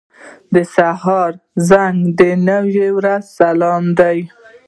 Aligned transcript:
•د 0.53 0.55
سهار 0.75 1.31
زنګ 1.69 1.97
د 2.19 2.21
نوې 2.49 2.87
ورځې 2.97 3.29
سلام 3.37 3.83
دی. 3.99 4.19